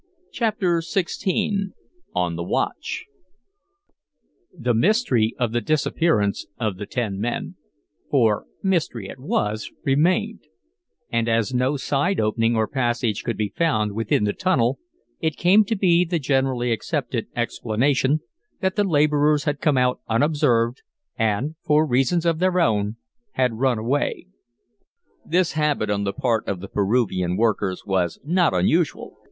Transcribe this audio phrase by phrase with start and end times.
[0.31, 1.73] Chapter XVI
[2.15, 3.05] On the Watch
[4.51, 7.53] The mystery of the disappearance of the ten men
[8.09, 10.45] for mystery it was remained,
[11.11, 14.79] and as no side opening or passage could be found within the tunnel,
[15.19, 18.21] it came to be the generally accepted explanation
[18.59, 20.81] that the laborers had come out unobserved,
[21.15, 22.95] and, for reasons of their own,
[23.33, 24.25] had run away.
[25.23, 29.17] This habit on the part of the Peruvian workers was not unusual.